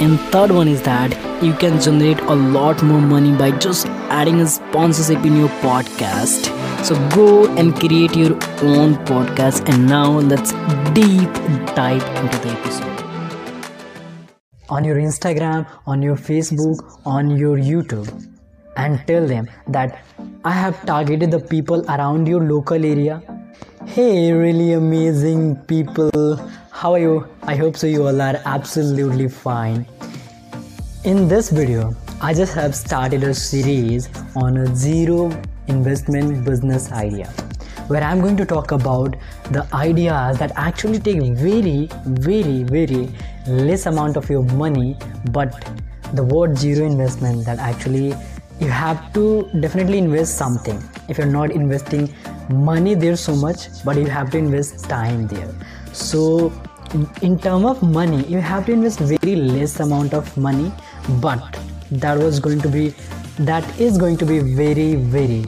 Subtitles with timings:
[0.00, 3.86] And third one is that you can generate a lot more money by just
[4.18, 6.50] adding a sponsorship in your podcast.
[6.84, 9.68] So go and create your own podcast.
[9.68, 10.52] And now let's
[10.94, 11.32] deep
[11.74, 12.90] dive into the episode.
[14.68, 18.08] On your Instagram, on your Facebook, on your YouTube,
[18.76, 20.04] and tell them that
[20.44, 23.22] I have targeted the people around your local area.
[23.86, 26.36] Hey, really amazing people.
[26.70, 27.28] How are you?
[27.42, 27.86] I hope so.
[27.86, 29.86] You all are absolutely fine.
[31.04, 35.30] In this video, I just have started a series on a zero
[35.68, 37.26] investment business idea
[37.88, 39.16] where I'm going to talk about
[39.50, 43.10] the ideas that actually take very, very, very
[43.46, 44.96] less amount of your money,
[45.30, 45.68] but
[46.14, 48.14] the word zero investment that actually
[48.60, 50.82] you have to definitely invest something.
[51.08, 52.14] If you're not investing
[52.48, 55.54] money there so much, but you have to invest time there.
[55.92, 56.52] So
[57.22, 60.72] in term of money, you have to invest very less amount of money
[61.20, 61.58] but
[61.90, 62.94] that was going to be
[63.38, 65.44] that is going to be very very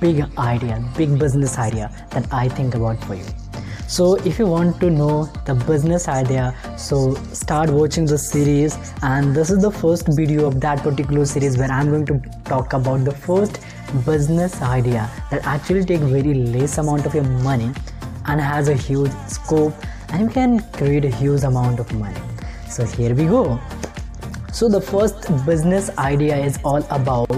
[0.00, 3.43] big idea big business idea that i think about for you
[3.94, 6.44] so if you want to know the business idea
[6.76, 8.76] so start watching the series.
[9.02, 12.72] And this is the first video of that particular series where i'm going to talk
[12.72, 13.60] about the first
[14.04, 17.70] business idea that actually take very less amount of your money
[18.26, 19.74] and has a huge scope
[20.08, 22.20] and you can create a huge amount of money.
[22.68, 23.60] So here we go.
[24.52, 27.28] So, the first business idea is all about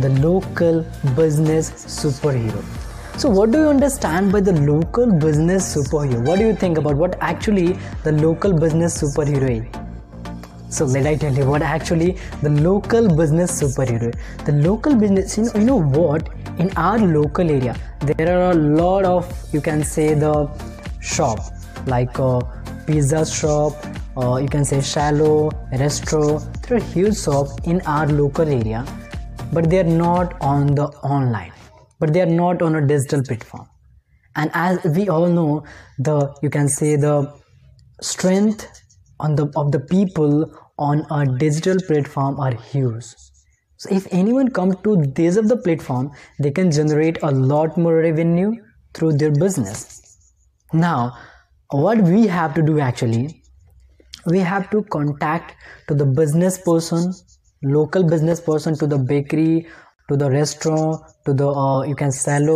[0.00, 0.82] the local
[1.16, 2.89] business superhero.
[3.20, 6.24] So, what do you understand by the local business superhero?
[6.26, 10.74] What do you think about what actually the local business superhero is?
[10.74, 14.14] So, let I tell you what actually the local business superhero.
[14.46, 16.30] The local business, you know, you know what?
[16.58, 20.48] In our local area, there are a lot of you can say the
[21.02, 21.40] shop
[21.86, 22.40] like a
[22.86, 23.86] pizza shop
[24.16, 28.84] or you can say shallow restaurant there are huge shops in our local area
[29.52, 30.86] but they are not on the
[31.16, 31.52] online
[32.00, 33.68] but they are not on a digital platform.
[34.36, 35.64] And as we all know
[35.98, 37.32] the you can say the
[38.00, 38.66] strength
[39.20, 43.04] on the of the people on a digital platform are huge.
[43.76, 47.96] So if anyone comes to this of the platform they can generate a lot more
[47.96, 48.52] revenue
[48.94, 49.82] through their business.
[50.72, 51.16] Now
[51.70, 53.42] what we have to do actually
[54.26, 55.54] we have to contact
[55.88, 57.12] to the business person
[57.62, 59.66] local business person to the bakery
[60.10, 62.46] to the restaurant to the uh, you can sell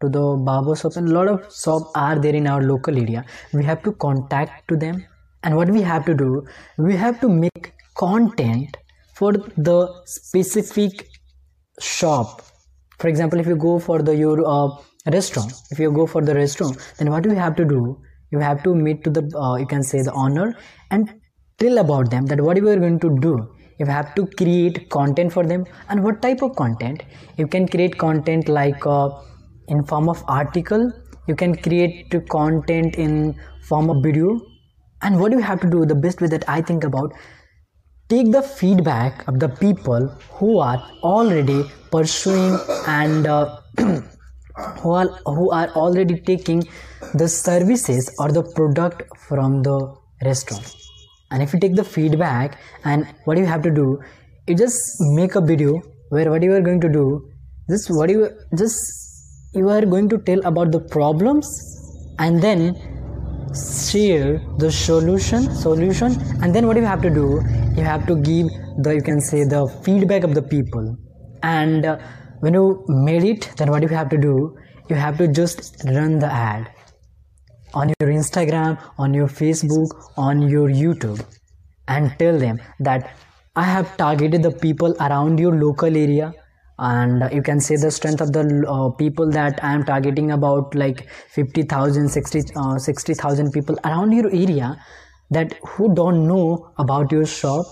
[0.00, 3.24] to the barber shop and a lot of shop are there in our local area.
[3.52, 5.04] We have to contact to them.
[5.42, 6.44] And what we have to do
[6.76, 8.76] we have to make content
[9.14, 11.08] for the specific
[11.80, 12.42] shop.
[12.98, 14.68] For example if you go for the your uh,
[15.12, 17.98] restaurant if you go for the restaurant then what do you have to do?
[18.32, 20.56] You have to meet to the uh, you can say the owner
[20.90, 21.14] and
[21.58, 23.36] tell about them that what you are going to do
[23.78, 25.64] you have to create content for them.
[25.88, 27.02] And what type of content?
[27.36, 29.10] You can create content like uh,
[29.68, 30.90] in form of article.
[31.26, 34.40] You can create content in form of video.
[35.02, 37.12] And what you have to do the best way that i think about
[38.08, 40.06] take the feedback of the people
[40.38, 43.60] who are already pursuing and uh,
[44.80, 46.62] who are who are already taking
[47.14, 49.78] the services or the product from the
[50.24, 50.85] restaurant
[51.30, 53.98] and if you take the feedback and what you have to do
[54.46, 57.06] you just make a video where what you are going to do
[57.68, 59.06] this what you just
[59.54, 61.48] you are going to tell about the problems
[62.18, 62.60] and then
[63.56, 66.12] share the solution solution.
[66.42, 67.42] And then what you have to do
[67.76, 68.48] you have to give
[68.78, 70.96] the you can say the feedback of the people.
[71.42, 71.98] And uh,
[72.40, 74.56] when you made it then what you have to do
[74.88, 76.70] you have to just run the ad
[77.74, 81.24] on your instagram on your facebook on your youtube
[81.88, 83.16] and tell them that
[83.56, 86.32] i have targeted the people around your local area.
[86.78, 90.74] And you can say the strength of the uh, people that i am targeting about
[90.74, 94.76] like 50000 60000 uh, 60000 people around your area
[95.30, 97.64] that who don't know about your shop.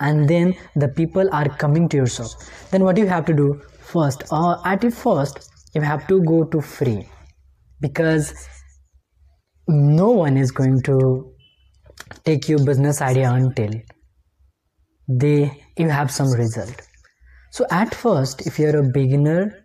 [0.00, 2.30] And then the people are coming to your shop.
[2.70, 3.60] Then what you have to do?
[3.80, 7.08] First uh, at first you have to go to free.
[7.80, 8.32] Because
[9.68, 11.32] no one is going to
[12.24, 13.70] take your business idea until
[15.08, 16.82] they you have some result.
[17.50, 19.64] So at first if you're a beginner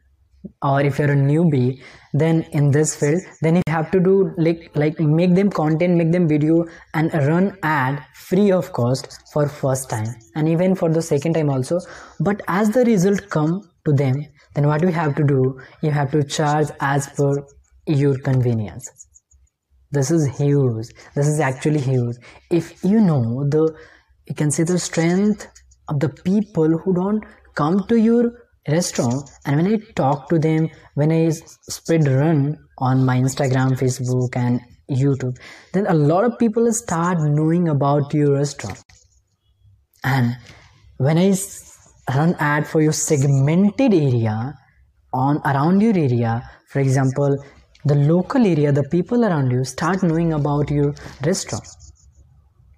[0.62, 1.82] or if you're a newbie
[2.14, 6.12] then in this field then you have to do like like make them content make
[6.12, 6.64] them video
[6.94, 11.50] and run ad free of cost for first time and even for the second time
[11.50, 11.80] also.
[12.20, 14.26] But as the result come to them
[14.56, 17.46] then what we have to do you have to charge as per
[17.86, 19.09] your convenience
[19.92, 20.88] this is huge.
[21.16, 22.18] This is actually huge.
[22.52, 23.76] If you know the
[24.28, 25.48] you can see the strength
[25.88, 27.24] of the people who don't
[27.56, 28.32] come to your
[28.68, 31.30] restaurant and when i talk to them when i
[31.76, 34.60] spread run on my instagram facebook and
[35.02, 35.38] youtube
[35.74, 38.82] then a lot of people start knowing about your restaurant.
[40.04, 40.38] And
[40.98, 41.34] when i
[42.16, 44.54] run ad for your segmented area
[45.14, 47.38] on around your area for example
[47.86, 50.94] the local area the people around you start knowing about your
[51.26, 51.66] restaurant.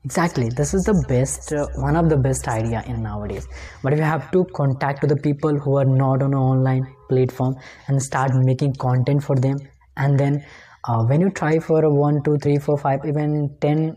[0.04, 0.50] Exactly.
[0.50, 3.48] This is the best uh, one of the best idea in nowadays.
[3.84, 6.88] But if you have to contact to the people who are not on an online
[7.08, 7.56] platform
[7.88, 9.58] and start making content for them
[9.98, 10.44] and then
[10.88, 13.96] uh, when you try for a one two three four five even 10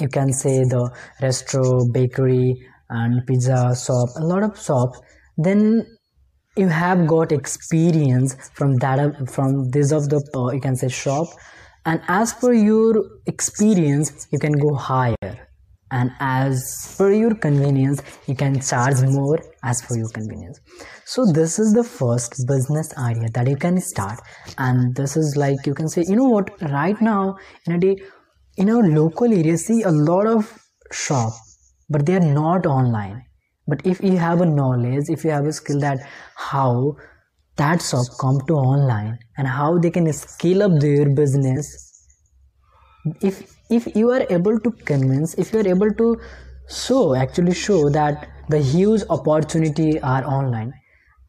[0.00, 2.56] you can say the restaurant bakery
[2.88, 5.00] and pizza shop a lot of shops
[5.36, 5.84] then
[6.56, 11.26] you have got experience from that from this of the uh, you can say shop.
[11.84, 12.94] And as per your
[13.26, 15.48] experience you can go higher.
[15.90, 20.60] And as per your convenience you can charge more as per your convenience.
[21.04, 24.20] So this is the first business idea that you can start.
[24.58, 26.50] And this is like you can say you know what?
[26.60, 27.96] Right now in a day
[28.56, 30.58] in our local area see a lot of
[30.92, 31.32] shop
[31.88, 33.24] but they are not online
[33.68, 35.98] but if you have a knowledge if you have a skill that
[36.34, 36.96] how
[37.56, 41.72] that shop come to online and how they can scale up their business
[43.20, 46.16] if if you are able to convince if you are able to
[46.68, 50.72] show actually show that the huge opportunity are online.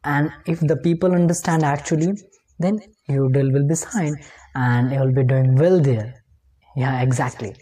[0.04, 2.12] And if the people understand actually
[2.58, 4.18] then your deal will be signed
[4.54, 6.14] and you will be doing well there.
[6.76, 7.54] Yeah exactly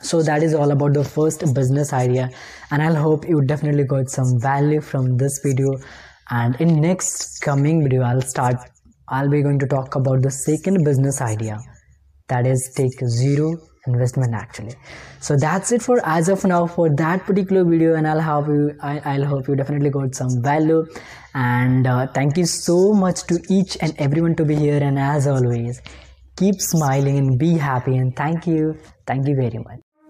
[0.00, 2.30] so that is all about the first business idea.
[2.70, 5.78] And i'll hope you definitely got some value from this video.
[6.30, 8.56] And in next coming video i'll start
[9.08, 11.58] i'll be going to talk about the second business idea.
[12.28, 13.56] That is take zero
[13.86, 14.74] investment actually.
[15.20, 17.94] So that's it for as of now for that particular video.
[17.94, 20.84] And i'll have you I, will hope you definitely got some value.
[21.34, 24.82] And uh, thank you so much to each and everyone to be here.
[24.82, 25.80] And as always
[26.36, 27.96] keep smiling and be happy.
[27.96, 28.78] And thank you.
[29.06, 29.85] Thank you very much